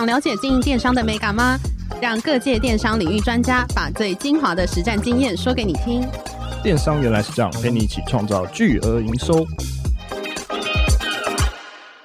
[0.00, 1.58] 想了解经营电商的美感吗？
[2.00, 6.02] 让各界电商领域专家把最精华的实战经验说给你听。
[6.62, 9.44] 电商原来是这样，陪你一起创造巨额营收。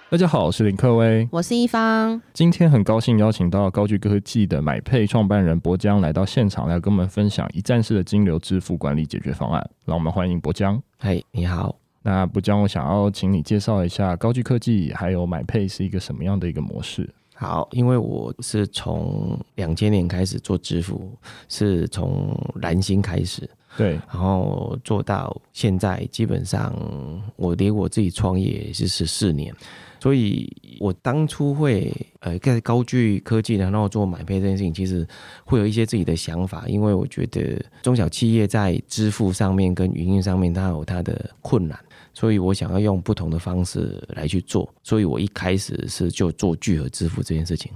[0.10, 2.22] 大家好，我是林克威，我是一方。
[2.34, 9.70] 今天很高兴邀请到高聚科技的买配创办人博江来到现场，来跟我们分享一站式的金流支付管理解决方案。
[9.86, 10.84] 让我们欢迎博江。
[11.00, 11.74] 嘿，你好。
[12.04, 17.10] 那博江，我想要请你介绍一下高聚科技还有买配是一个什么样的一个模式？
[17.38, 21.12] 好，因为我是从两千年开始做支付，
[21.50, 23.48] 是从蓝星开始，
[23.78, 26.74] 对，然后做到现在，基本上
[27.36, 29.54] 我离我自己创业是十四年，
[30.00, 35.06] 所以我当初会呃在高聚科技，然后做买配这件事情，其实
[35.44, 41.78] 会有一些自己的想法，因为我觉得中小企业在支付上面跟营运上面，它有它的困难。
[42.16, 47.72] 所以我想要用不同的方式来去做，所以我一开始是就做聚合支付这件事情。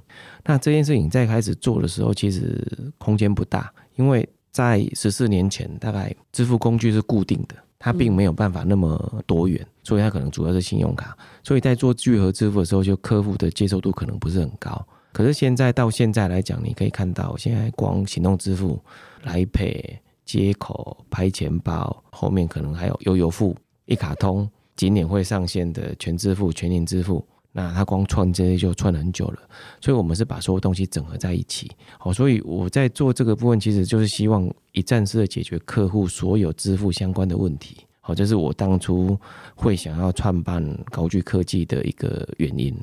[0.45, 2.65] 那这件事情在开始做的时候，其实
[2.97, 11.15] 空间不大，因为在十四年前，大概支付工具是固定的，它并没有办法那么多元，所以它可能主要是信用卡。
[11.43, 14.87] 所以在做聚合支付的时候，就客户的接受度可能不是很高。
[15.11, 18.79] 可是现在到现在来讲，你可以看到，现在光行动支付、
[19.23, 23.55] 来 Pay、街口、拍钱包，后面可能还有悠游付。
[23.89, 29.39] 一卡通今年会上线的全支付、全年支付，那它光串这些就串了很久了，
[29.81, 31.69] 所以我们是把所有东西整合在一起。
[31.97, 37.77] 好，所以我在做这个部分，其实就是希望一站式的解决客户所有支付相关的问题。
[37.99, 39.17] 好，这是我当初
[39.55, 42.73] 会想要创办高聚科技的一个原因。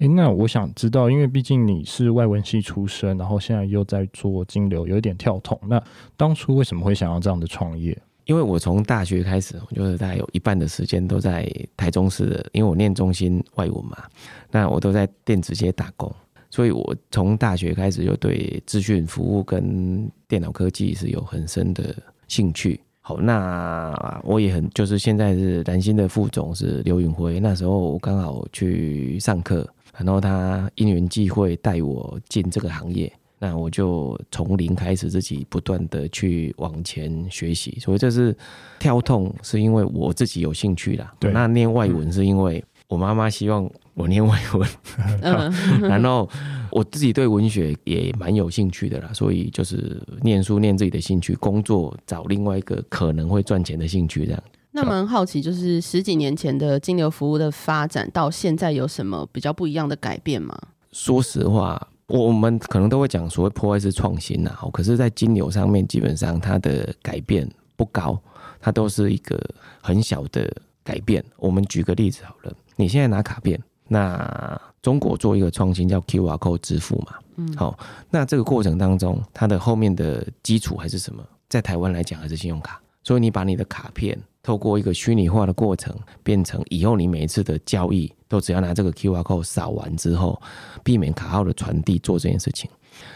[0.00, 5.58] 诶，那我想知道，因为毕竟你是外文系出身，然后现在又在做金流，有点跳桶。
[5.68, 5.82] 那
[6.18, 7.96] 当初为什么会想要这样的创业？
[8.26, 14.04] 因为我从大学开始，我就是大概有一半的时间都在台中市的，因为我念中心外文嘛，
[14.50, 16.12] 那我都在电子街打工，
[16.50, 21.94] 所以我从大学开始就对资讯服务跟电脑科技是有很深的
[22.28, 22.80] 兴趣。
[23.00, 29.64] 好，那我也很就是现在是蓝新的副总是刘允辉，那时候我刚好去上课，
[29.96, 33.12] 然后他因缘际会带我进这个行业。
[33.38, 38.34] 那我就从零开始，自己不断的去往前学习，所以这是
[38.78, 41.12] 跳痛，是因为我自己有兴趣啦。
[41.18, 44.68] 对，那念外文是因为我妈妈希望我念外文，
[45.20, 45.52] 嗯，
[45.82, 46.26] 然后
[46.70, 54.42] 我自己对文学也蛮有兴趣的啦，所以就是念书念自己的兴趣，工作找另外一个可能会赚钱的兴趣这样。
[54.72, 60.58] 那蛮好奇，就是十几年前的金流服务的发展到现在有什么比较不一样的改变吗？
[60.90, 61.88] 说实话。
[62.08, 68.16] 我们可能都会讲所谓破坏式创新呐，好，可是，在金流上面，基本上它的改变不高，
[68.60, 69.40] 它都是一个
[69.80, 70.48] 很小的
[70.84, 71.24] 改变。
[71.36, 77.76] 我们举个例子好了，你现在拿卡片，那中国做一个创新叫 QR Code 支付嘛，嗯，好，
[78.08, 81.24] 那这个过程当中，它的后面的基础还是什么？
[81.48, 82.80] 在台湾来讲，还是信用卡。
[83.06, 90.42] 所以你把你的卡片透过一个虚拟化的过程，变成以后你每一次的交易都只要拿这个 QR code 扫完之后，
[90.82, 92.68] 避免卡号的传递做这件事情。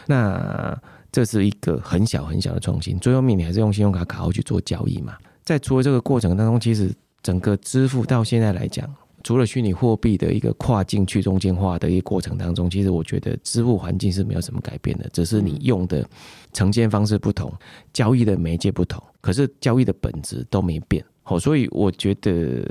[0.05, 0.81] 那
[1.11, 2.97] 这是一个很小很小的创新。
[2.99, 5.17] 最后面你还是用信用卡卡号去做交易嘛？
[5.43, 6.89] 在除了这个过程当中，其实
[7.21, 8.89] 整个支付到现在来讲。
[9.23, 16.07] 除了虚拟货币的一个跨境去中间化的一个过程当中，其实我觉得支付环境是没有什么改变的，只是你用的
[16.53, 17.51] 呈现方式不同，
[17.93, 21.03] 交易的媒介不同，可是交易的本质都没变。
[21.23, 22.65] 好，所以我觉得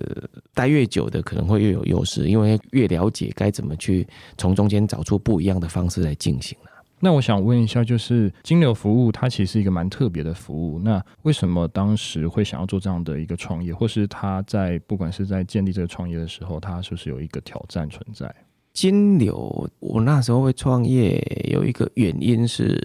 [0.52, 6.58] 待越久的可能会越有优势，因为越了解该怎么去从中间找出不一样的方式来进行。
[7.00, 18.32] 那我想问一下，就是金流服务它其实是一个蛮特别的服务，那为什么当时会想要做这样的一个创业，或是他在不管是在建立这个创业的时候，他是不是有一个挑战存在？
[18.72, 21.20] 金流，我那时候会创业
[21.50, 22.80] 有一个原因是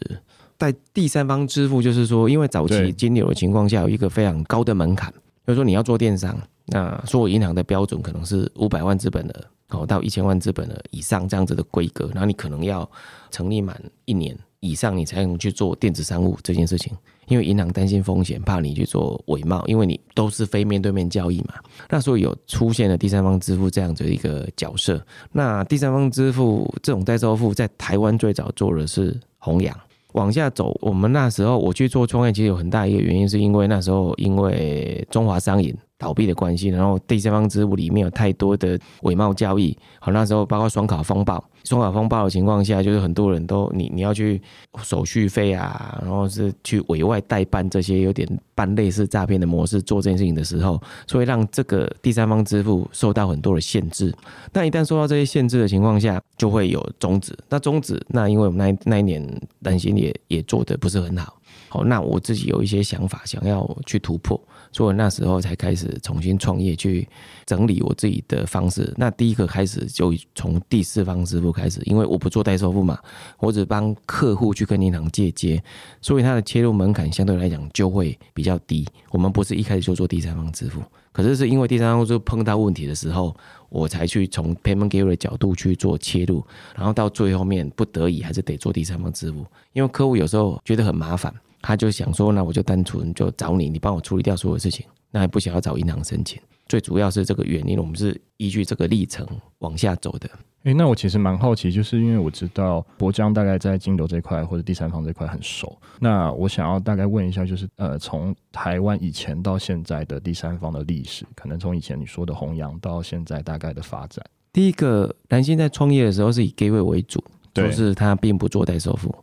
[0.58, 5.14] 在第三方支付，就是说，因为早期金流的情况下有一个非常高的门槛，
[5.46, 6.36] 就是说你要做电商，
[6.68, 9.46] 那所有银行的标准可能是五百万资本额。
[9.70, 12.90] 哦，到一千万资本的以上这样子的规格，然后你可能要
[13.32, 16.96] 成立满一年以上，你才能去做电子商务这件事情。
[17.28, 21.56] 因为银行担心风险，怕你去做伪冒，因为你都是非面对面交易嘛。
[21.90, 25.04] 那所以有出现了第三方支付这样子的一个角色。
[25.32, 29.76] 那第三方支付这种代收付，在台湾最早做的是宏洋。
[30.12, 35.76] 往下走，我们那时候我去做创业，其实有很大一个原因，是因为那时候因为中华商银。
[35.97, 44.42] 倒闭的关系，然后第三方支付里面有太多的伪冒交易，好，那时候包括双卡风暴，双卡风暴的情况下，就是很多人都你你要去
[44.83, 54.13] 手续费啊，然后是去委外代办这些有点办类似诈骗的模式做这件事情的时候，所以让这个第三方支付受到很多的限制。
[54.51, 57.33] 那一旦受到这些限制的情况下，就会有终止。
[57.50, 59.25] 那终止，那因为我们那那一年
[59.63, 61.38] 担心也也做得不是很好，
[61.75, 64.39] 好，那我自己有一些想法想要去突破。
[64.72, 67.07] 所以那时候才开始重新创业，去
[67.45, 68.94] 整理我自己的方式。
[68.98, 73.00] 那第一个开始就从第四方支付开始，因为我不做代收付嘛，
[73.39, 75.62] 我只帮客户去跟银行借接，
[76.01, 78.86] 所以它的切入门槛相对来讲就会比较低。
[79.12, 80.81] 我们不是一开始就做第三方支付，
[81.13, 83.33] 可是是因为第三方支付碰到问题的时候，
[83.69, 86.44] 我才去从 payment gateway 的角度去做切入，
[86.75, 91.33] 然后到最后面不得已还是得做第三方支付，因为客户有时候觉得很麻烦。
[91.66, 96.40] 他就想说，那我就单纯就找你，你帮我处理掉所有事情，那还不想要找银行申请。
[96.68, 99.26] 最主要是这个原因，我们是依据这个历程
[99.60, 100.30] 往下走的。
[100.64, 114.24] 诶、欸，那我其实蛮好奇，就是因为我知道柏江大概在金流这块或者第三方这块很熟，那我想要大概问一下，就是呃，从台湾以前到现在的第三方的历史，可能从以前你说的弘扬到现在大概的发展。
[114.54, 117.24] 第一个，南星在创业的时候是以 gateway 为主，
[117.54, 119.14] 就是他并不做代收付。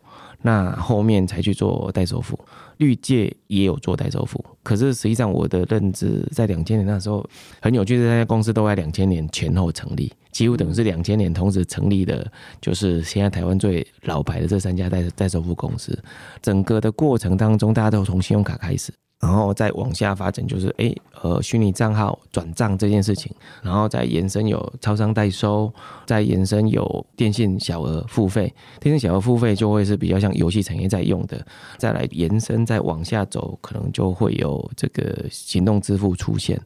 [0.42, 2.38] 那后面才去做代收付，
[2.78, 7.24] 绿界也有做代收付，可是实际上我的认知在两千年那时候
[7.60, 12.30] 很有趣，这家公司都在两千年前后成立，几乎等于是两千年同时成立的，
[12.60, 15.96] 就是现在台湾最老牌的这三家代代收付公司。
[16.40, 18.92] 整个的过程当中，大家都从信用卡开始。
[19.20, 20.92] 然后再往下发展，就是哎，
[21.22, 23.32] 呃，虚拟账号转账这件事情，
[23.62, 25.72] 然后再延伸有超商代收，
[26.04, 31.40] 再延伸有电信小额付费，电信小额付费就会是比较像游戏产业在用的，
[31.78, 36.58] 再来延伸再再往下走，可能就会有这个行动支付出现。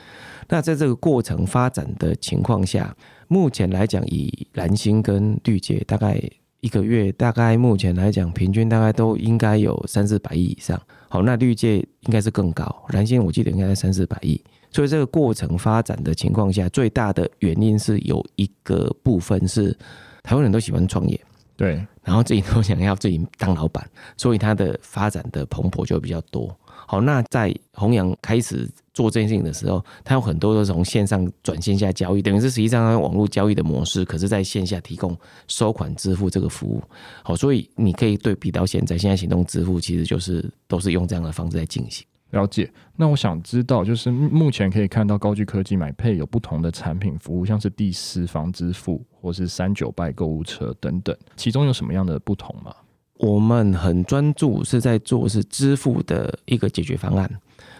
[0.48, 6.22] 那在这个过程发展的情况下，目前来讲，以蓝星跟绿界大概。
[6.62, 10.80] 一个月大概目前来讲，平均大概都应该有三四百亿以上。
[11.08, 14.42] 好，那绿界应该是更高，蓝星我记得应该在三四百亿。
[14.72, 19.70] 所以这个过程发展的情况下，最大的原因是有一个部分是
[20.24, 21.20] 台湾人都喜欢创业，
[21.56, 23.84] 对，然后自己都想要自己当老板，
[24.16, 26.56] 所以它的发展的蓬勃就比较多。
[26.86, 35.18] 好，那在宏洋开始做这件事情的时候，它有很多都是从线上转线下交易，等于是实际上它网络交易的模式，可是在线下提供
[35.48, 36.80] 收款支付这个服务。
[37.24, 42.06] 好，所以你可以对比到现在，现在行动支付其实就是都是用这样的方式在进行。
[42.30, 42.70] 了解。
[42.96, 52.74] 那我想知道，就是目前可以看到高聚科技买配有不同的产品服务，像是第四方支付或是三九拜购物车等等，其中有什么样的不同吗？
[53.18, 57.30] 我们很专注是在做是支付的一个解决方案，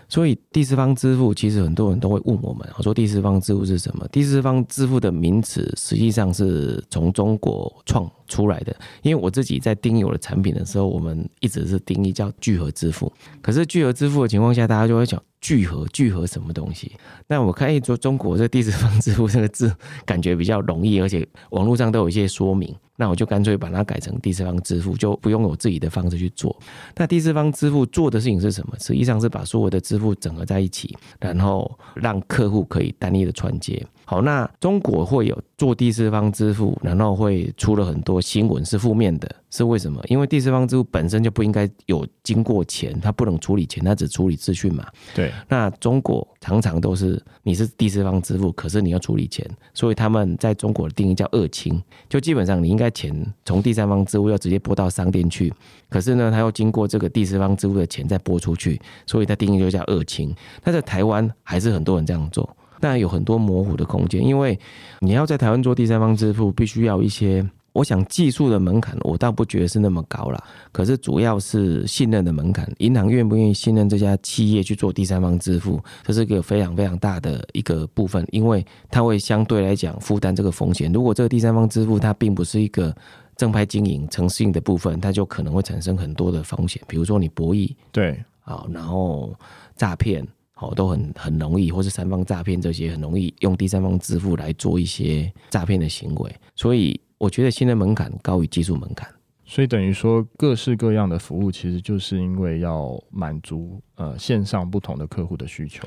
[0.08, 4.08] 所以第四方支付其实很多人都会问我们，我说第四方支付是什么？
[4.08, 15.22] 第四方支付的名词实际上是从中国创出来的，因为我自己在定义我的产品的时候，我们一直是定义叫聚合支付，可是聚合支付的情况下，大家就会讲。
[15.38, 16.90] 聚合聚合什么东西？
[17.28, 19.72] 那我看一说中国这第四方支付这个字，
[20.04, 22.74] 感觉比较容易，而且网络上都有一些说明。
[22.96, 26.56] 那我就干脆把它改成第四方支付，就不用我自己的方式去做。
[26.96, 28.74] 那第四方支付做的事情是什么？
[28.80, 33.86] 实际上是把所有的支付整合在一起，然后让客户可以单一的串接。
[34.08, 40.00] 好，那中国会有做第四方支付，然后会出了很多新闻是负面的，是为什么？
[40.06, 44.86] 因为第四方支付本身就不应该有经过钱，它不能处理钱，它只处理资讯嘛。
[45.12, 45.32] 对。
[45.48, 49.44] 那中国常常都是你是第四方支付，可是你要处理钱，
[49.74, 53.12] 所以他们在中国的定义叫二清，就基本上你应该钱
[53.44, 55.52] 从第三方支付要直接拨到商店去，
[55.88, 60.32] 可是呢，它要经过这个第四方支付的钱再拨出去，所以它定义就叫二清。
[60.62, 62.48] 那在台湾还是很多人这样做。
[62.80, 64.58] 那有很多模糊的空间，因为
[65.00, 70.42] 你要在台湾做第三方支付，必须要一些，我想技术的门槛，我倒不觉得是那么高啦。
[70.72, 80.92] 可是主要是信任的门槛，银行愿不愿意信任这家企业去做第三方支付，这是一个非常非常大的一个部分，因为它会相对来讲负担这个风险。
[80.92, 82.94] 如果这个第三方支付它并不是一个
[83.36, 89.34] 正派经营、诚信的部分，它就可能会产生很多的风险，比如说你博弈，对，好，然后
[89.76, 90.26] 诈骗。
[90.58, 99.06] 好，都很很容易，或是三方诈骗这些很容易用第三方支付来做一些诈骗的行为，所以我觉得信任门槛高于技术门槛。
[99.44, 105.86] 所以等于说，各式各样的服务，其实就是因为要满足呃线上不同的客户的需求。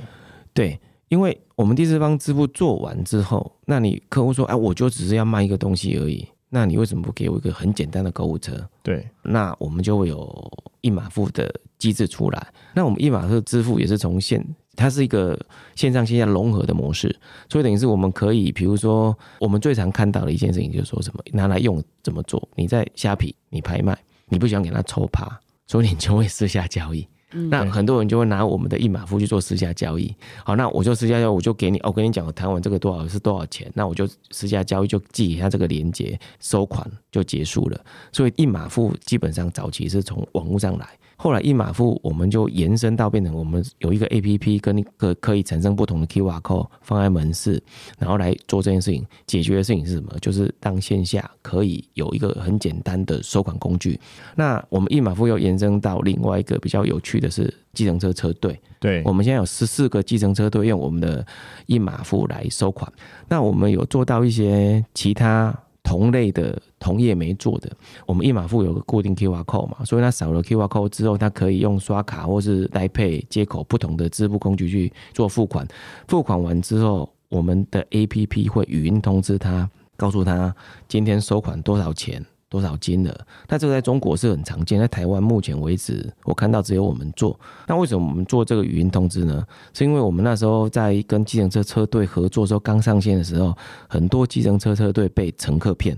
[0.53, 8.55] 对，因为我们第四方支付做完之后，那你客户说，哎，我就只是要卖一个东西而已，那你为什么不给我一个很简单的购物车？
[8.83, 12.47] 对，那我们就会有一码付的机制出来。
[12.75, 14.45] 那我们一码是支付也是从线。
[14.75, 15.37] 它是一个
[15.75, 17.13] 线上线下融合的模式，
[17.49, 22.47] 所以等于是我们可以，比如说我们最常看到的一件事情，就是说什么拿来用怎么做？
[22.55, 23.97] 你在虾皮你拍卖，
[24.29, 27.05] 你不想给他抽趴，所以你就会私下交易。
[27.31, 30.15] 嗯、那很多人就会拿我们的一码付去做私下交易。
[30.45, 37.81] 好，那我就私下交易，我就给你，我跟你讲，我谈完这个多少是多少钱，那我就私下交易就记一下这个连接，收款就结束了。
[38.13, 40.87] 所以一码付基本上早期是从网络上来。
[41.21, 47.61] 后来一码付，我们就延伸到变成我们有一个 APP，跟可可以产生不同的 code 放在门市，
[47.97, 49.05] 然后来做这件事情。
[49.27, 50.17] 解决的事情是什么？
[50.21, 53.99] 就是当线下可以有一个很简单的收款工具。
[54.33, 58.57] 那我们一码付又延伸到另外一个比较有趣的是计程车车队。
[58.79, 61.25] 对，我们现在有十四个计程车队用我们的
[61.65, 62.89] 一码付来收款。
[63.27, 65.53] 那我们有做到一些其他。
[65.89, 67.71] 同类的同业没做的，
[68.05, 75.67] 我们一码付有个固定 QR code 嘛，所以他扫了 QR code 之后，他可以用刷卡或是来配接口不同的支付工具去做付款。
[76.07, 79.67] 付款完之后，我们的 APP 会语音通知他，
[79.97, 80.55] 告诉他
[80.87, 82.23] 今天收款多少钱。
[82.49, 83.17] 多少金额？
[83.47, 87.39] 那这个在中国是很常见，在台湾目前为止，我看到只有我们做。
[87.67, 89.45] 那为什么我们做这个语音通知呢？
[89.73, 93.55] 是因为我们那时候在跟计程车车队合作的时候，刚上线的时候，
[93.87, 95.97] 很多计程车车队被乘客骗。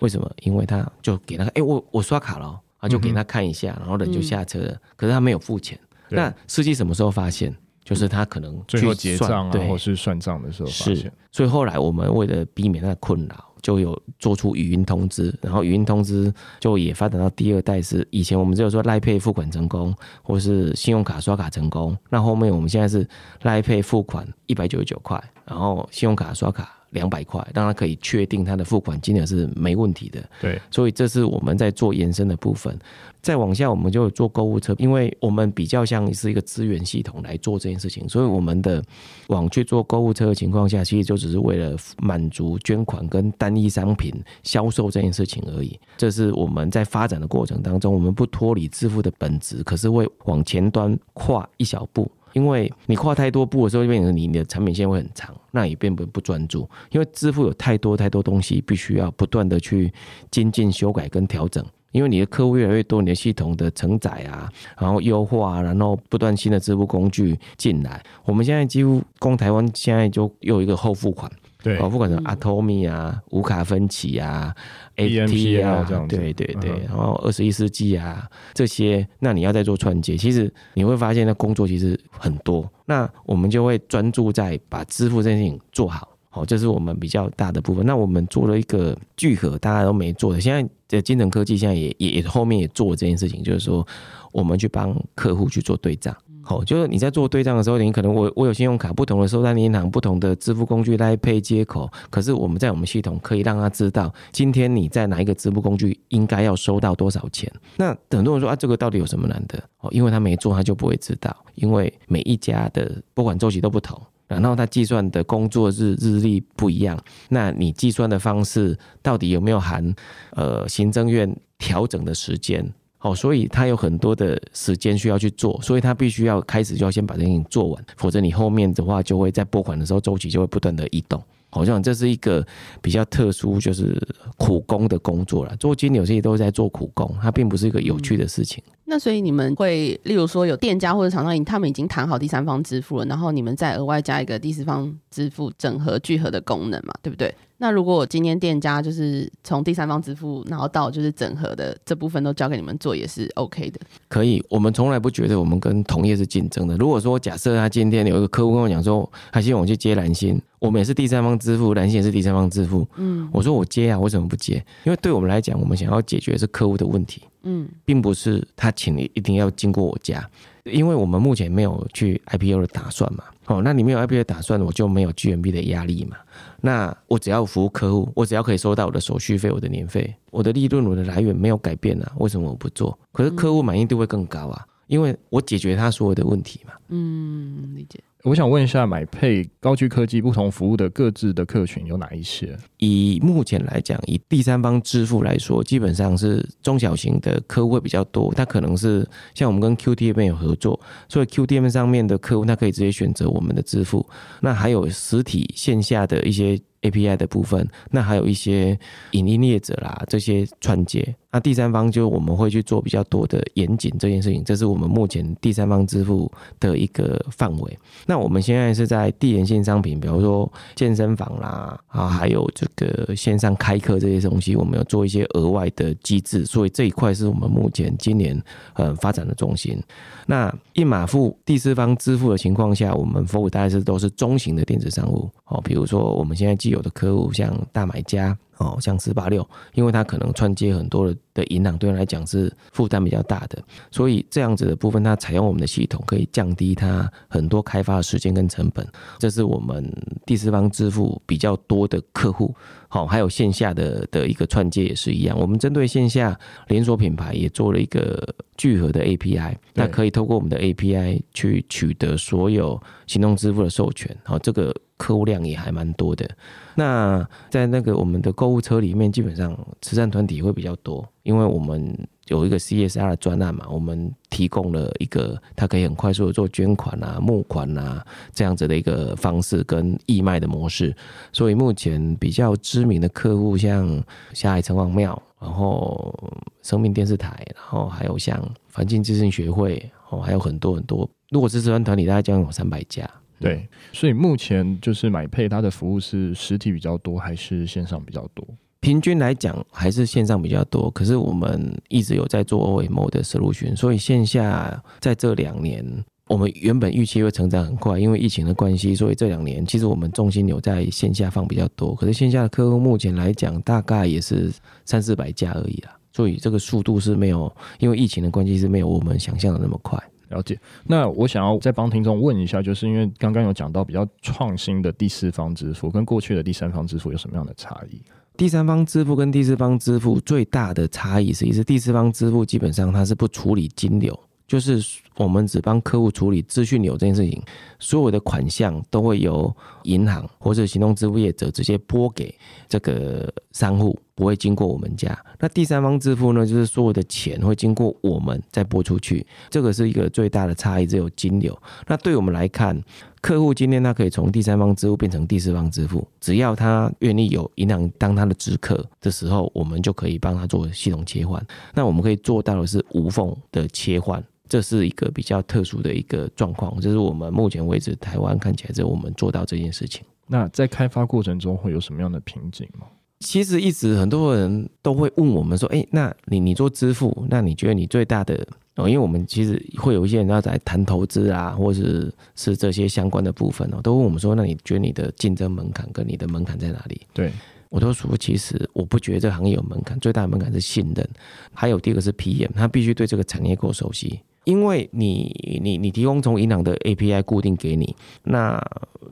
[0.00, 0.28] 为什么？
[0.40, 5.78] 因为他就给他，哎、欸，我我刷卡了，啊，就给他看一下，然后人就下车了，嗯、可是他没有付钱。
[6.08, 7.54] 那司机什么时候发现？
[7.84, 10.96] 就是他可能去最后结账啊，对或是算账的时候发现。
[10.96, 13.51] 是，所以后来我们为了避免那个困扰。
[13.62, 23.08] 就有做出语音通知，然后语音通知就也发展到第二代，是以前我们只有说赖配付款成功，或是信用卡刷卡成功，那后面我们现在是
[23.42, 26.81] 赖配付款一百九十九块，然后信用卡刷卡。
[26.92, 30.22] 两百块，让他可以确定他的付款金额是没问题的。
[30.40, 32.78] 对，所以这是我们在做延伸的部分。
[33.20, 38.82] 再往下，我们就做购物车，因为我们比较像是一个资源系统来做这件事情，所以我们的
[39.28, 45.78] 往去做购物车的情况下，其实就只是为了满足捐款跟单一商品销售这件事情而已。
[45.96, 52.10] 这是我们在发展的过程当中，我们不脱离支付的本质，可是会往前端跨一小步。
[52.32, 56.68] 因为你跨太多步的时候，就变成你你的产品线会很长，那也变不不专注。
[56.90, 59.92] 因为支付有太多太多东西，必须要不断的去
[60.30, 61.64] 精进、修改跟调整。
[61.92, 68.02] 因为你的客户越来越多，你的系统的承载啊，然后优化，然后不断新的支付工具进来。
[68.24, 71.30] 我们现在几乎光台湾现在就又有一个后付款。
[71.62, 74.54] 对，不管是 Atomy 啊、无卡分期啊、
[74.96, 82.68] AT 啊，这样对对对，然后二十一世纪啊这些，那你要再做串接，其实你会发现那工作其实很多。
[82.84, 87.86] 那我们就会专注在把支付这件事情做好，好，这是我们比较大的部分。
[87.86, 93.86] 那我们做了一个聚合，大家都没做的，现在的金城科技现在也也也后面也做这件事情，就是说
[94.32, 96.14] 我们去帮客户去做对账。
[96.44, 101.88] 好，就是你在做对账的时候，你可能我我有信用卡，不同的收单银行，不同的支付工具来配接口。
[102.10, 107.50] 可是我们在我们系统可以让他知道，今天你在哪一个支付工具应该要收到多少钱。
[107.76, 109.62] 那很多人说啊，这个到底有什么难的？
[109.80, 111.34] 哦，因为他没做，他就不会知道。
[111.54, 116.98] 因为每一家的拨款周期都不同，然后他计算的工作日日历不一样。
[117.28, 119.94] 那你计算的方式到底有没有含
[120.32, 122.68] 呃行政院调整的时间？
[123.02, 131.22] 哦，所以他有很多的时间需要去做，所以他必须要开始就要先把这件事情做完，否则你后面的话就会在拨款的时候周期就会不断的移动。
[131.54, 132.42] 好像这是一个
[132.80, 134.00] 比较特殊，就是
[134.38, 135.54] 苦工的工作了。
[135.58, 138.64] 做金流这些都是在做苦工，它并不是一个有趣的事情。
[138.86, 147.34] 那所以你们会，例如说有店家或者厂商，他们已经谈好第三方支付了，然后你们再额外加一个第四方支付整合聚合的功能嘛，对不对？
[147.62, 153.78] 那如果我今天店家就是从第三方支付，然后到就是整合的这部分都交给你们做，也是 OK 的。
[154.08, 156.76] 可以，我们从来不觉得我们跟同业是竞争的。
[156.76, 162.84] 如果说假设他今天有一个客户跟我讲说，他希望我去接蓝心，我们也是第三方支付，蓝心也是第三方支付。
[162.96, 164.54] 嗯，我说我接啊，为什么不接？
[164.82, 167.22] 因为对我们来讲，我们想要解决的是客户的问题。
[167.44, 170.28] 嗯，并不是他请你一定要经过我家。
[170.64, 176.16] 因为我们目前没有去 IPO 的打算嘛，哦，那你没有 IPO 的打算，我就没有 GMB 的压力嘛。
[176.64, 182.96] 那我只要服务客户，我只要可以收到我的手续费、我的年费、我的利润、我的来源没有改变啊，为什么我不做？
[183.10, 186.72] 可是客户满意度会更高啊，因为我解决他所有的问题嘛。
[186.88, 187.98] 嗯，理解。
[188.24, 192.56] 我想问一下，买配高聚科技不同服务的各自的客群有哪一些？
[192.78, 198.32] 以目前来讲，以第三方支付来说，基本上是中小型的客户会比较多。
[198.32, 204.08] 他可能是像我们跟 QTM 有合作，所以 QTM 上面的客户，他可以直接选择我们的支付。
[204.40, 208.78] 那还有实体线下的一些 API 的部分，那还有一些
[209.12, 211.14] 影音业者啦，这些串接。
[211.34, 217.78] 那第三方就我们会去做比较多的严谨这件事情，这是我们目前第三方支付的一个范围。
[218.04, 228.38] 那我们现在是在地延性商品，比如说健身房啦，啊，还有这个线上开课这些东西，我们有做一些额外的机制，所以这一块是我们目前今年
[228.74, 229.82] 呃发展的重心。
[230.26, 238.36] 那一码付第四方支付的情况下，我们服务大概是都是中型的电子商务哦，比如说我们现在既有的客户像大买家。
[238.62, 248.86] 哦，像四八六，因为它可能串接很多的的银行，对他来讲是负担比较大的，所以这样子的部分，它采用我们的系统，可以降低它很多开发的时间跟成本。
[249.18, 249.90] 这是我们
[250.24, 252.54] 第四方支付比较多的客户。
[252.88, 256.38] 好，还有线下的的一个串接也是一样，我们针对线下
[256.68, 258.22] 连锁品牌也做了一个
[258.56, 264.14] 聚合的 API，那可以透过我们的 API 去取得所有行动支付的授权。
[264.24, 264.74] 好，这个。
[265.02, 266.28] 客户量也还蛮多的。
[266.76, 271.92] 那在那个我们的购物车里面，基本上慈善团体会比较多，因为我们
[272.28, 280.94] 有一个 CSR 的专案嘛，我们提供了一个它可以很快速的做捐款啊、募款啊这样子的一个方式跟义卖的模式。
[281.32, 284.00] 所以目前比较知名的客户，像
[284.32, 286.14] 下海城隍庙，然后
[286.62, 288.40] 生命电视台，然后还有像
[288.72, 291.08] 环境资讯学会，哦，还有很多很多。
[291.30, 293.08] 如果是慈善团体，大概将近有三百家。
[293.42, 298.46] 对，所以目前就是买配它的服务是实体比较多还是线上比较多？
[298.80, 305.84] 平均来讲还是线上比较多，可是我们一直有在做 OMO 的 solution，所以线下在这两年，
[306.26, 314.52] 我们原本预期会成长很快，因为疫情的关系，所以这两年其实我们重心有在线下放比较多，可是线下的客户目前来讲大概也是
[314.84, 319.96] 三四百家而已啦，所以这个速度是没有，因为疫情的关系是没有我们想象的那么快。
[320.32, 328.00] 了解，那我想要再帮听众问一下，就是因为刚刚有讲到比较创新的第四方支付跟过去的第三方支付有什么样的差异？
[328.36, 334.18] 第三方支付跟第四方支付最大的差异是，是第四方支付基本上它是不处理金流。
[334.48, 334.82] 就是
[335.16, 337.42] 我们只帮客户处理资讯流这件事情，
[337.78, 342.34] 所有的款项都会由银行或者行动支付业者直接拨给
[342.68, 345.18] 这个商户，不会经过我们家。
[345.40, 351.60] 那第三方支付呢，就是所有的钱会经过我们再拨出去，这个是一个最大的差异，只有金流。
[351.88, 352.80] 那对我们来看，
[353.20, 361.44] 客户今天他可以从第三方支付变成第四方支付，只要他愿意有银行当他的直客的时候，我们就可以帮他做系统切换。
[361.74, 364.22] 那我们可以做到的是无缝的切换。
[364.48, 370.04] 这是一个比较特殊的一个状况，这是我们目前为止台湾看起来只有我们做到这件事情。
[370.26, 372.86] 那在开发过程中会有什么样的瓶颈吗？
[373.22, 378.34] 其实一直很多人都会问我们说：“哎，那你你做支付，那你觉得你最大的
[378.76, 387.32] 哦？”因为我们其实会有一些人要在谈投资啊，或者是这些相关的部分哦，都问我们说：“那你觉得你的竞争门槛跟你的门槛在哪里？”对，
[387.68, 391.08] 我都说，其实我不觉得这个行业有门槛，最大的门槛是信任，
[391.54, 394.20] 还有第二个是 PM，他必须对这个产业够熟悉。
[394.44, 398.60] 因为你你你提供从银行的 API 固定给你，那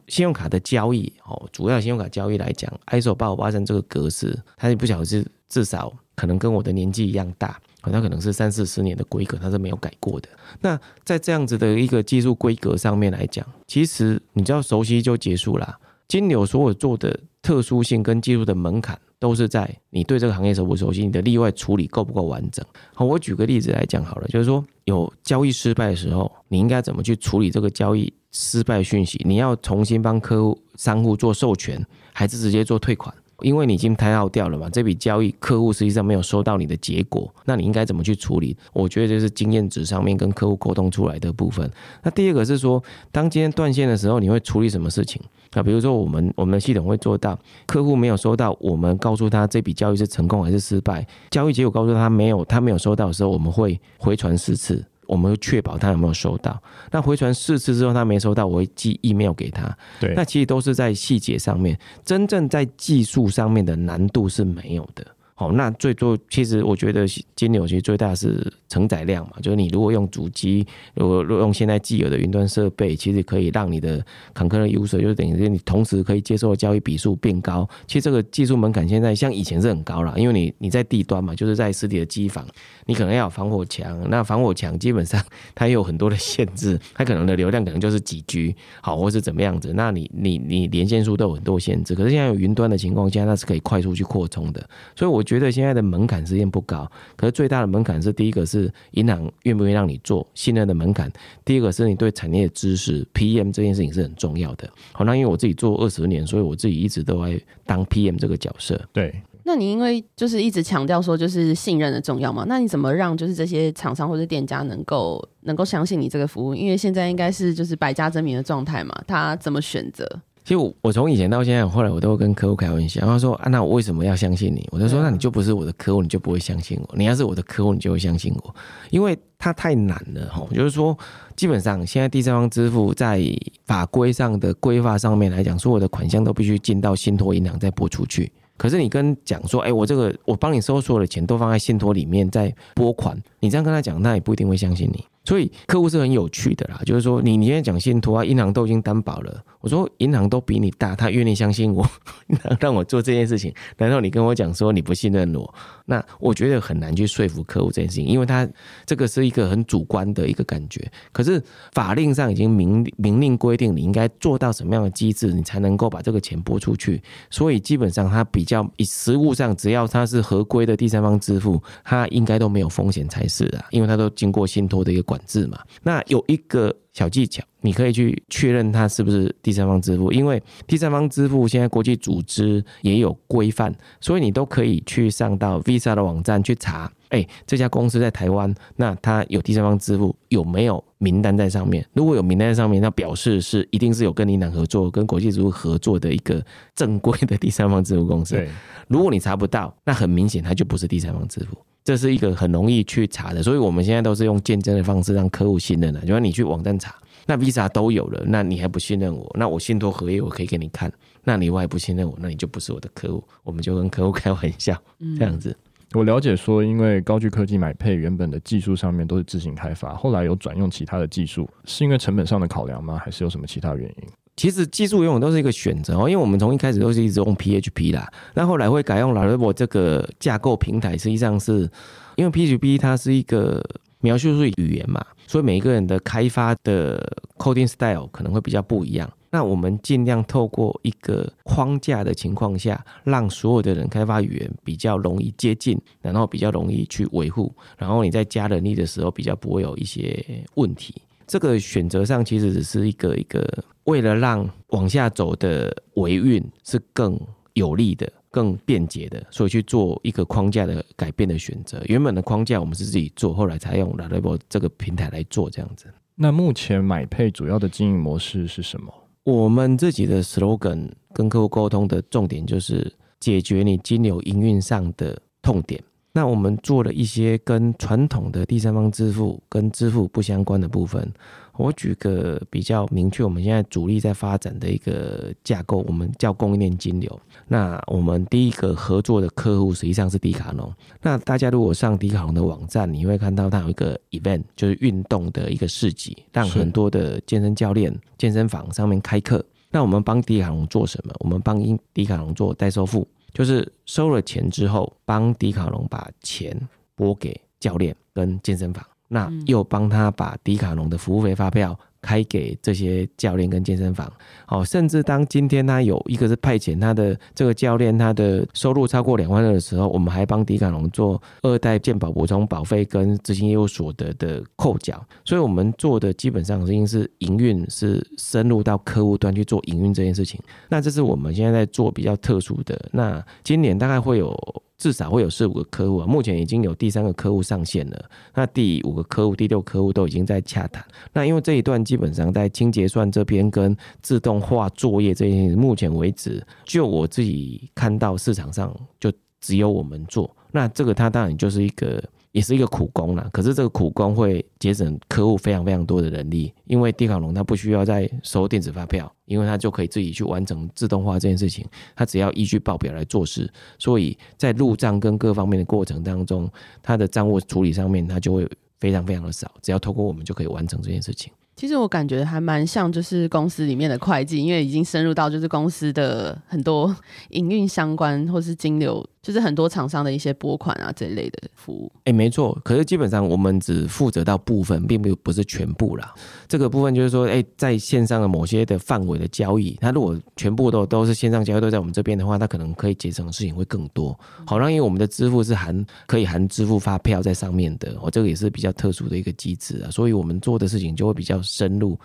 [0.08, 10.28] 信用卡的交易哦，主要信用卡交易来讲，ISO 八五八三这个格式，它也不晓得是至少可能跟我的年纪一样大，它可能是三四十年的规格，它是没有改过的。
[10.60, 15.78] 那在这样子的一个技术规格上面来讲，其实你只要熟悉就结束了。
[16.08, 22.64] 金牛所有做的特殊性跟技术的门槛，都是在你对这个行业熟不熟悉，你的例外处理够不够完整。
[22.94, 29.20] 好，我举个例子来讲好了，就是说有交易失败的时候，你应该怎么去处理这个交易失败讯息？
[29.24, 33.14] 你要重新帮客户商户做授权，还是直接做退款？
[33.42, 38.56] 因为你已经开号掉了嘛，这笔交易客户实际上没有收到你的结果，那你应该怎么去处理？
[38.72, 41.70] 我觉得就是经验值上面跟客户沟通出来的部分。
[42.02, 45.20] 那第二个是说，当今天断线的时候，你会处理什么事情？
[45.52, 54.84] 啊，比如说我们我们的系统会做到，客户没有收到，我们告诉他这笔交易是成功还是失败，交易结果告诉他没有，他没有收到的时候，我们会回传四次。
[55.10, 56.62] 我们会确保他有没有收到。
[56.92, 59.76] 那回传四次之后，他没收到，我会寄 email 给他。
[59.98, 65.04] 对，那其实都是在细节上面，真正在技术上面的难度是没有的。
[65.40, 77.66] 好，那最多其实我觉得金牛其实最大是承载量嘛，就是你如果用主机，如果用现在既有的云端设备，其实可以让你的 concurrent user 就等于是你同时可以接受的交易笔数变高。
[77.86, 82.46] 其实这个技术门槛现在像以前是很高了，因为你你在地端嘛，就是在实体的机房，
[82.84, 85.24] 你可能要有防火墙，那防火墙基本上
[85.54, 91.94] 它也有很多的限制，它可能的流量可能就是几 G 好，或是怎么样子，那你你你连线数都有很多限制。
[91.94, 95.24] 可是现在有云端的情况下，那是可以快速去扩充的，所以我。
[95.30, 101.08] 觉得现在的门槛实验不高，可是最大的门槛是第一个是银行愿不愿意让你做信任的门槛，
[101.44, 104.68] 第二个是你对产业的知识，PM 这件事情是很重要的。
[104.90, 108.80] 好，那因为我自己做二十年，所以我自己一直都在当 PM 这个角色。
[108.92, 116.56] 对，那你因为就是一直强调说就是信任的重要嘛，那你怎么让就是这些厂商或者店家能够能够相信你这个服务？
[116.56, 120.04] 因为现在应该是就是百家争鸣的状态嘛，他怎么选择？
[120.42, 126.96] 其实我从以前到现在，后来我都会跟客户开玩笑，他说：“啊，那我为什么要相信你？”我就说：“那你就不是我的客户，你就不会相信我。
[126.96, 128.54] 你要是我的客户，你就会相信我，
[128.90, 130.44] 因为它太难了哈。
[130.52, 130.96] 就是说，
[131.36, 133.22] 基本上现在第三方支付在
[133.66, 138.32] 法规上的规划上面来讲，所有的款项都必须进到信托银行再拨出去。
[138.56, 145.04] 可是你跟讲说，哎，我这个我帮你收所有的钱都放在信托里面再拨款，你这样跟他讲，那也不一定会相信你。
[145.24, 151.86] 所以客户是很有趣的啦，就是说你你现在讲信托啊，银行都已经担保了。”我说银行都比你大，他愿意相信我，
[152.58, 153.52] 让我做这件事情。
[153.76, 155.54] 难道你跟我讲说你不信任我？
[155.86, 158.48] 那我觉得很难去说服客户这件事情，因为他
[158.86, 160.90] 这个是一个很主观的一个感觉。
[161.12, 161.42] 可是
[161.72, 167.02] 法令上已经明明令规定，你应该做到什么样的机制，你才能够把这个钱拨出去。
[167.28, 175.58] 所以基本上它比较以实务上，只要它是合规的第三方支付，它应该都没有风险才是啊，因为它都经过信托的一个管制嘛。
[175.82, 176.74] 那有一个。
[176.92, 191.86] 小技巧，你可以去确认它是不是第三方支付，因为第三方支付现在国际组织也有规范，所以你都可以去上到 Visa 的网站去查，哎，这家公司在台湾，那它有第三方支付有没有名单在上面？
[191.92, 198.34] 如果有名单在上面，那表示是一定是有跟银行合作、跟国际组织合作的一个正规的第三方支付公司。
[198.34, 198.48] 对，
[198.88, 201.56] 如果你查不到，那很明显它就不是第三方支付。
[201.90, 205.98] 这是一个很容易去查的，所以我们现在都是用见证的方式让客户信任的。
[206.02, 206.94] 就说你去网站查，
[207.26, 209.28] 那 Visa 都有了，那你还不信任我？
[209.36, 210.92] 那我信托合约我可以给你看，
[211.24, 213.24] 那你还不信任我，那你就不是我的客户。
[213.42, 214.80] 我们就跟客户开玩笑，
[215.18, 215.56] 这样子。
[215.92, 223.00] 我了解说，因为高聚科技买配原本的技术上面都是自行开发，后来有转用其他的技术，是因为成本上的考量吗？
[223.04, 224.08] 还是有什么其他原因？
[224.40, 231.70] 其实技术永远都是一个选择哦，因为我们从一开始都是一直用 PHP 啦，那后来会改用 Laravel 这个架构平台，实际上是
[232.16, 233.62] 因为 PHP 它是一个
[234.00, 239.12] 描述式语言嘛，所以每一个人的开发的 coding style 可能会比较不一样。
[239.28, 250.24] 那我们尽量透过一个框架的情况下，让所有的人开发语言比较容易接近，然后比较容易去维护，然后你在加人力的时候比较不会有一些
[250.54, 250.94] 问题。
[251.30, 253.46] 这个选择上其实只是一个一个，
[253.84, 257.16] 为了让往下走的维运是更
[257.54, 261.80] 有利的、更便捷的，所以去做一个框架的改变的选择。
[261.86, 265.86] 原本的框架我们是自己做，后来才用 Laravel 这个平台来做这样子。
[266.16, 268.92] 那目前买配主要的经营模式是什么？
[269.22, 275.80] 我们自己的 slogan 跟客户沟通的重点就是解决你金流营运上的痛点。
[276.12, 281.12] 那我们做了一些跟传统的第三方支付跟支付不相关的部分。
[281.56, 287.20] 我举个比较明确，我们现在主力在发展的一个架构，我们叫供应链金流。
[287.46, 290.72] 那我们第一个合作的客户实际上是迪卡侬。
[291.02, 299.44] 那大家如果上迪卡侬的网站，你会看到它有一个 event，就是运动的一个市集，让很多的健身教练、健身房上面开课。
[299.70, 301.14] 那我们帮迪卡侬做什么？
[301.20, 303.06] 我们帮迪卡侬做代收付。
[303.32, 306.56] 就是收了钱之后，帮迪卡侬把钱
[306.94, 311.78] 拨给教练跟健身房，那又帮他把迪卡侬的服务费发票。
[312.02, 314.10] 开给这些教练跟健身房，
[314.48, 330.40] 哦，甚至当今天他有一个是派遣他的这个教练，他的收入超过两万二的时候，我们还帮迪卡侬做二代健保补充保费跟执行业务所得的扣缴，所以我们做的基本上已经是营运，是深入到客户端去做营运这件事情。
[330.68, 332.80] 那这是我们现在在做比较特殊的。
[332.92, 334.34] 那今年大概会有。
[334.80, 340.82] 至少会有四五个客户啊，目前已经有第三个客户上线了，那第五个客户、第六个客户都已经在洽谈。
[341.12, 350.34] 那因为这一段基本上在清结算这边跟自动化作业这些，目前为止就我自己看到市场上就只有我们做。
[350.50, 361.66] 那这个它当然就是一个也是一个苦工啦，可是这个苦工会节省客户非常非常多的人力，因为迪卡侬它不需要再收电子发票，因为它就可以自己去完成自动化这件事情，
[361.96, 366.48] 它只要依据报表来做事，所以在入账跟各方面的过程当中，
[366.82, 371.32] 它的账务处理上面它就会非常非常的少，只要透过我们就可以完成这件事情。
[371.56, 376.96] 其实我感觉还蛮像，就是公司里面的会计，因为已经深入到就是公司的很多
[377.30, 379.06] 营运相关或是金流。
[379.22, 382.58] 就是很多厂商的一些拨款啊这一类的服务，哎、没错。
[382.64, 386.14] 可是基本上我们只负责到部分，并不不是全部啦。
[386.48, 394.18] 这个部分就是说，哎、在线上的某些的范围的交易，它如果全部都都是线上交易都在我们这边的话，它可能可以节省的事情会更多。
[394.46, 401.98] 好，那因为我们的支付是含可以含支付发票在上面的，哦，这个也是比较特殊的一个机制啊，所以我们做的事情就会比较深入，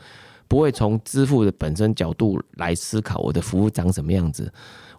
[0.49, 4.51] 不会从支付的本身角度来思考我的服务长什么样子。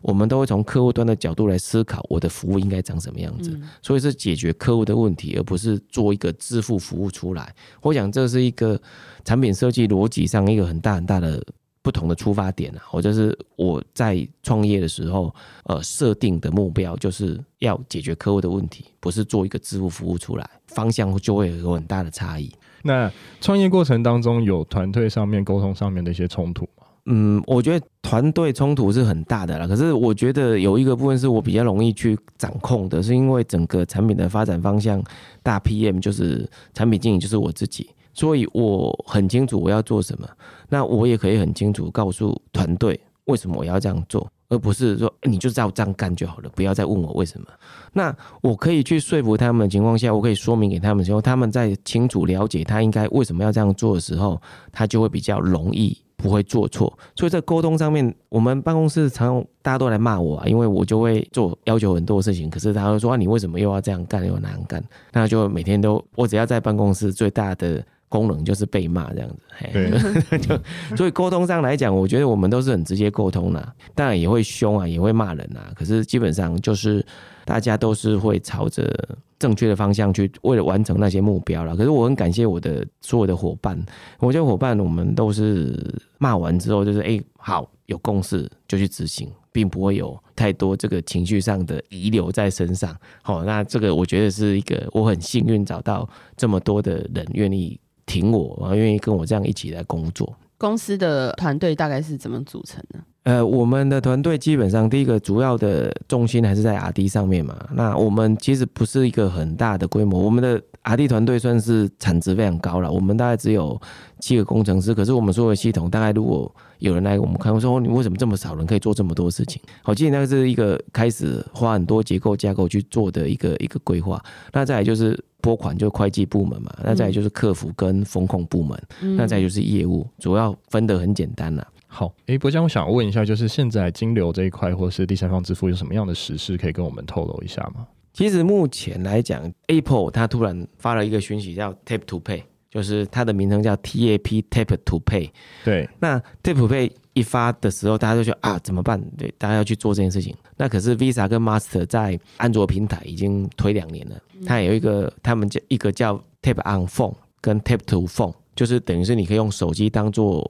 [0.02, 7.54] 我们都会从客户端的角度来思考，我的服务应该长什么样子，嗯、所以是解决客户的问题，而不是做一个支付服务出来。
[7.80, 8.80] 我想这是一个
[9.24, 11.42] 产品设计逻辑上一个很大很大的
[11.82, 12.82] 不同的出发点啊！
[12.88, 15.32] 或者是我在创业的时候，
[15.64, 22.52] 呃，设定的目标就是要解决客户的问题，不是做一个支付服务出来，方向就会有很大的差异。
[22.82, 26.85] 那创业过程当中有团队上面沟通上面的一些冲突吗？
[27.08, 29.66] 嗯，我觉得团队冲突是很大的啦。
[29.66, 35.00] 可是我觉得有一个部分是我比较容易去掌控的，是因为整个产品的发展方向，
[35.42, 40.28] 大 PM 就是产品经理就是我自己，所以我很清楚我要做什么。
[40.68, 47.46] 那我也可以很清楚告诉团队为什么我要这样做，而不是说你就照这样干就好了，不要再问我为什么。
[47.92, 54.42] 那我可以去说服他们的情况下，我可以说明给他们的时候，他们在清楚了解他应该为什么要这样做的时候，
[54.72, 55.96] 他就会比较容易。
[56.16, 64.82] 不会做错，所以在沟通上面，我们办公室常常大家都来骂我啊，因为我就会做要求很多事情，可是他会说啊，你为什么又要这样干又难干？
[65.12, 69.36] 那就每天都，我只要在办公室最大的功能就是被骂这样子，
[69.72, 77.04] 对 就所以沟通上来讲，我觉得我们都是很直接沟通啦，当然也会凶啊，也会骂人啊，可是基本上就是
[77.44, 78.92] 大家都是会朝着。
[79.38, 81.76] 正确的方向去，为了完成那些目标了。
[81.76, 83.78] 可是我很感谢我的所有的伙伴，
[84.18, 85.78] 我觉得伙伴我们都是
[86.16, 92.96] 骂完之后就是哎、欸，好，有共识就去执行，并不会有太多这个情绪上的遗留在身上。
[93.20, 100.32] 好，那这个我觉得是一个我很幸运找到这么多的人愿意挺我，然后愿意跟我这样一起来工作。
[100.56, 102.98] 公司的团队大概是怎么组成的？
[103.24, 107.54] 呃，我们的团队基本上第一个主要的重心还是在 R&D 上面嘛。
[107.74, 112.90] 那我们其实不是一个很大的规模，我们的 R&D 团队算是产值非常高了。
[112.90, 113.78] 我们大概只有
[114.20, 119.60] 七个工程师，可是我们所有的系统大概如果有人来我们看，我说你为什么这么少人可以做这么多事情？
[119.82, 124.22] 好，记得那个是一个开始花很多结构架构去做的一个一个规划。
[124.52, 126.74] 那再来就是拨款，就会计部门嘛。
[126.82, 128.80] 那再来就是客服跟风控部门。
[129.00, 131.66] 嗯、那再来就是业务，主要分得很简单了。
[131.86, 137.86] 好，诶，博江，我想问一下，就是现在金流这一块，或是第三方支付，有什么样的时事可以跟我们透露一下吗？
[138.12, 142.42] 其实目前来讲，Apple 它突然发了一个讯息，叫 Tap to Pay，
[142.76, 145.30] 就是它的名称叫 TAP Tap to Pay。
[145.64, 149.00] 对，那 Tap to Pay 一发的时候，大家就觉得啊，怎么办？
[149.16, 150.36] 对，大家要去做这件事情。
[150.56, 160.44] 那可是 Visa 跟 Master 在安卓平台已经推两年了，它有一个他们叫一个叫 Tap on Phone 跟 Tap to Phone，就是等于是你可以用手机当做。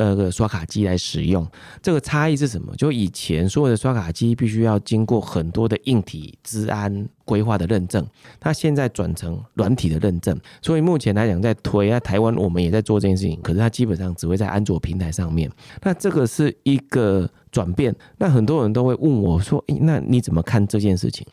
[0.00, 1.46] 呃，个刷卡机来使用，
[1.82, 2.74] 这个差异是什么？
[2.74, 8.02] 就以前所有的刷卡机必须要经过很多的硬体治安规划的认证，
[8.40, 10.34] 它现在转成软体的认证。
[10.62, 15.50] 所以目前来讲，在推啊，台湾我们也在做这件事情，可是它基本上只会在安卓平台上面。
[15.82, 17.94] 那这个是一个转变。
[18.16, 21.26] 那很多人都会问我说：“诶，那你怎么看这件事情？”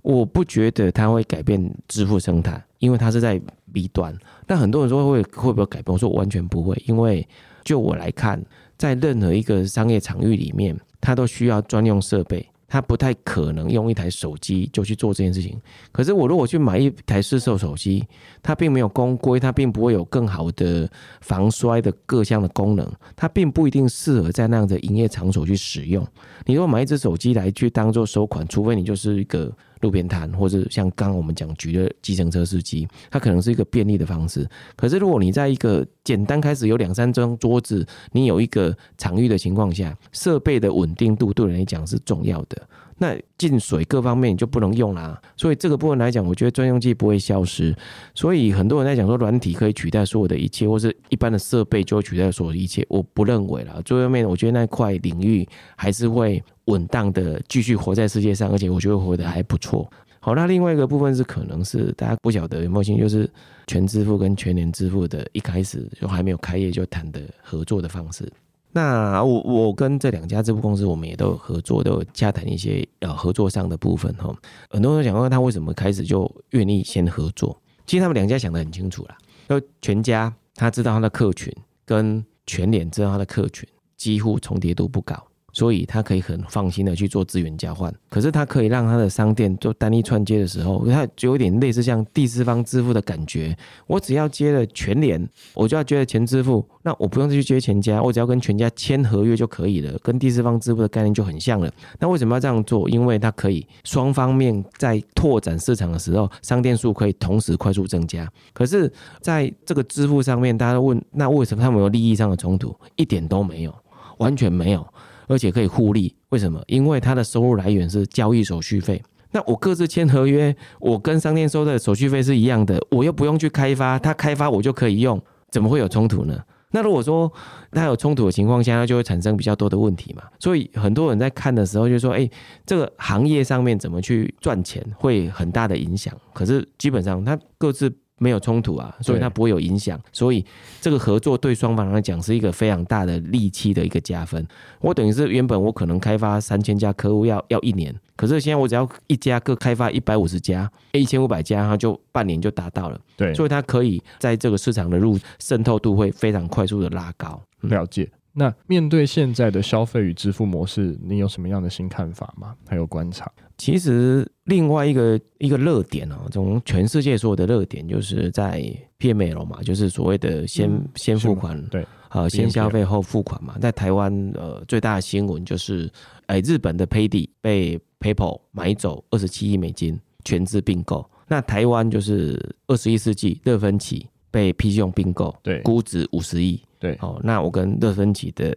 [0.00, 3.38] 我不觉得它会改变支付生态，因为它是在
[3.70, 4.16] B 端。
[4.46, 5.92] 那很多人说会会不会改变？
[5.92, 7.28] 我说完全不会，因为。
[7.68, 8.42] 就我来看，
[8.78, 15.60] 在任何一个商业场域里面，它都需要专用设备，它不太可能用一台手机就去做这件事情。
[15.92, 18.02] 可是我如果去买一台市售手机，
[18.42, 26.02] 它并没有公规，它并不会有更好的防摔的各项的功能，它并不一定适合在那样的营业场所去使用。
[26.46, 29.52] 你如果买一只手机来去当做收款，除非你就是一个。
[29.80, 34.48] 路边摊，或者像刚刚我们讲举的计程车司机，它可能是一个便利的方式。
[34.76, 42.60] 可是如果你在一个简单开始有两三张桌子，你有一个场域的情况下，设备的稳定度对人来讲是重要的。
[43.00, 47.72] 那进水各方面你就不能用啦，所以这个部分来讲，我觉得专用机不会消失。
[48.12, 53.80] 所以很多人在讲说软体可以取代所有的一切，或是一般的设备就会取代所有的一切，我不认为啦。
[53.84, 59.90] 最后面我觉得那块领域还是会稳当的继续活在世界上，而且我觉得活得还不错。
[60.20, 63.30] 好，那另外一个部分是可能是大家不晓得有没有兴趣，就是
[63.66, 68.30] 全支付跟全联支付的一开始就还没有开业就谈的合作的方式。
[68.70, 74.34] 那我我跟这两家支付公司，我们也都有合作，都有洽谈一些呃合作上的部分哈。
[74.68, 77.58] 很多人想问他为什么开始就愿意先合作？
[77.86, 79.16] 其实他们两家想得很清楚啦，
[79.48, 81.50] 就全家他知道他的客群
[81.86, 85.16] 跟全联知道他的客群几乎重叠度不高。
[85.58, 93.56] 所以他可以很放心的去做资源交换，可是他可以让他的商店做单一串接的时候，他就有点类似像第四方支付的感觉。
[93.88, 101.68] 我只要接了全联，我就要接了全支付，那我不用再去接全家，我只要跟全家签合约就可以了，跟第四方支付的概念就很像了。
[101.98, 102.88] 那为什么要这样做？
[102.88, 108.30] 因为它可以双方面在拓展市场的时候，商店数可以同时快速增加。
[108.52, 108.88] 可是
[109.20, 112.72] 在这个支付上面，大家问，那为什么他们有利益上的冲突？
[112.94, 113.74] 一点都没有，
[114.18, 114.86] 完全没有。
[115.28, 116.60] 而且可以互利，为什么？
[116.66, 119.00] 因为它的收入来源是交易手续费。
[119.30, 126.42] 那我各自签合约，我跟商店收的手续费是一样的，我又不用去开发，他开发我就可以用，怎么会有冲突呢？
[126.70, 127.32] 那如果说
[127.70, 130.22] 它有冲突的情况下，那就会产生比较多的问题嘛。
[130.38, 132.28] 所以很多人在看的时候就说：“哎，
[132.66, 137.94] 这个行业上面怎么去赚钱，会很大的影响。”可是基本上它各自。
[138.18, 140.44] 没有冲突啊，所以它不会有影响，所以
[140.80, 144.46] 这个合作对双方来讲是一个非常大的利器的一个加分。
[144.80, 153.00] 我等于是原本我可能开发三千家客户要要一年，可是现在我只要一家各开发一百五十家，一千五百家，它就半年就达到了。
[153.16, 157.40] 对，所以它可以在这个市场的入渗透度会非常快速的拉高。
[157.60, 158.10] 了解。
[158.34, 162.54] 那面对现在的消费与支付模式，你有什么样的新看法吗？
[162.68, 163.28] 还有观察？
[163.58, 168.64] 其实另外一个一个热点哦，从全世界所有的热点，就是在
[169.00, 173.58] PML 嘛，就是所谓的先、嗯、先付款，对，呃，先消费后付款嘛。
[173.60, 175.90] 在台湾，呃，最大的新闻就是，
[176.26, 181.04] 哎，日本的 Paydi 被 PayPal 买走二十七亿美金，全资并购。
[181.26, 186.60] 那台湾就是二十一世纪乐芬奇被 PChome 用并购，对，估值五十亿。
[186.78, 188.56] 对，哦，那我跟乐芬奇的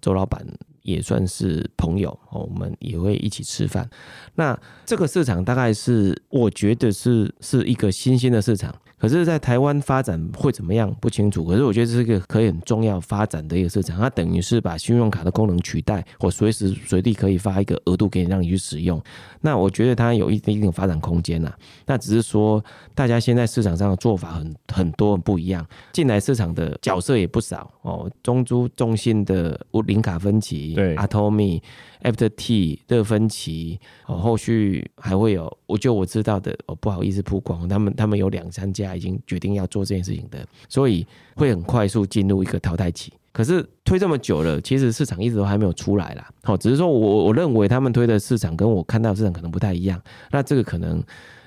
[0.00, 0.46] 周老板
[0.86, 3.88] 也算是朋友，我们也会一起吃饭。
[4.36, 8.74] 那这个市场大概是我觉得是是一个新兴的市场。
[8.98, 11.44] 可是，在台湾发展会怎么样不清楚。
[11.44, 13.98] 可是，我觉得这是一个可以很重要发展的一个市场。
[13.98, 19.00] 它等于是把信用卡的功能取代，或随时随地可以发一个额度给你，让你去使用。
[19.42, 21.52] 那我觉得它有一定的发展空间呐。
[21.84, 28.10] 那只是说，大家现在市场上的做法很很多很不一样，进来市场的角色也不少哦。
[28.22, 31.60] 中珠、中信的林卡分期，对，Atomy。
[32.02, 43.12] Aftertee 乐芬奇哦，后续还会有，我就我知道的哦，不好意思曝光，他们他们有两三家他已经决定要做这件事情的，所以会很快速进入一个淘汰期。
[43.32, 46.26] 可是推这么久了，其实市场一直都还没有出来啦。
[46.42, 51.02] 好，只是说我我认为他们推的市场跟我看到的市场可能不太一样，那这个可能。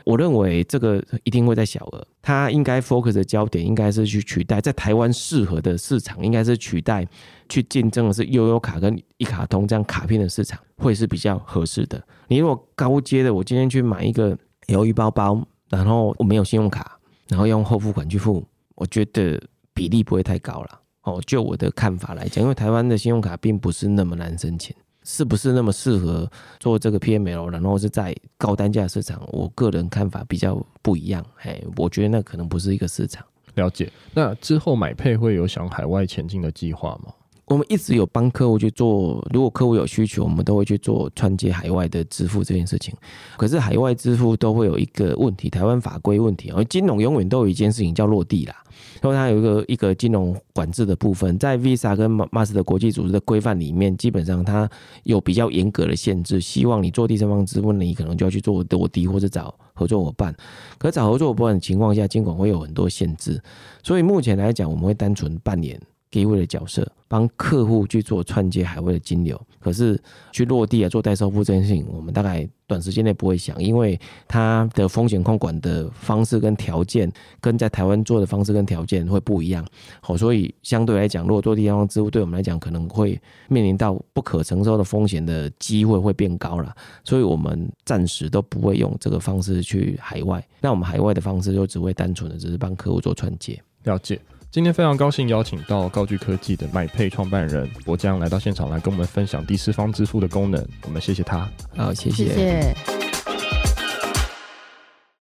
[0.05, 7.07] 我认为这个一定会在小额，它应该 focus 的焦点应该是去取代在台湾适合的市场，应该是取代
[7.47, 12.01] 去竞争的是悠悠卡跟一卡通这样卡片的市场，会是比较合适的。
[12.27, 14.35] 你如果高阶的，我今天去买一个
[14.69, 16.97] 鱿鱼包包，然后我没有信用卡，
[17.29, 19.41] 然后用后付款去付，我觉得
[19.73, 20.81] 比例不会太高了。
[21.03, 24.75] 哦，就我的看法来讲，因为台湾的信用卡并不是那么难申请。
[25.05, 27.49] 是不是那么适合做这个 PML？
[27.49, 31.25] 然后是在高单价市场，我个人看法比较不一样。
[31.35, 33.25] 嘿，我觉得那可能不是一个市场。
[33.55, 33.91] 了解。
[34.13, 37.13] 那之后买配会有想海外前进的计划吗？
[37.49, 42.93] 我们一直有帮客户去做，如果客户有需求，我们都会去做串接海外的支付这件事情。
[43.37, 46.51] 可是海外支付都会有一个问题，台湾法规问题。
[46.51, 48.55] 而金融永远都有一件事情叫落地啦，
[49.01, 54.69] 因为它有一个一个金融管制的部分，在 Visa 跟 Master 的国际组织的规范里面，基本上它
[55.01, 56.39] 有比较严格的限制。
[56.39, 60.31] 希望你做第三方支付，你可能就要去做落地或者找合作伙伴。
[60.77, 63.41] 可是找合作伙伴的情况下，金管会有很多限制。
[63.81, 65.81] 所以目前来讲，我们会单纯扮演。
[66.11, 69.99] 给位的角色，帮客户去做串接海外的金流，可是
[70.31, 79.63] 去落地啊，做代收付这件事情，我们大概短时间内不会想，因为它的风险控管的方式跟条件，跟在台湾做的方式跟条件会不一样。
[80.01, 90.43] 好，所以相对来讲，如果做第三方支付，对我们来讲可能会面临到不可承受的风险的机会会变高了，所以我们暂时都不会用这个方式去海外。
[90.59, 93.61] 那我们海外的方式就只会单纯的只是帮客户做串接。
[93.83, 94.19] 了解。
[94.51, 101.47] 今天非常高兴邀请到高聚科技的麦配创办人博江来到现场来跟我们分享第四方支付的功能，我们谢谢他。
[101.77, 102.25] 好，谢谢。
[102.25, 102.98] 谢谢。